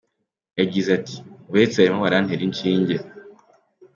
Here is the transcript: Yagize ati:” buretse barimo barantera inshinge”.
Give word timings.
Yagize 0.59 0.89
ati:” 0.99 1.15
buretse 1.49 1.77
barimo 1.79 2.01
barantera 2.05 2.41
inshinge”. 2.47 2.95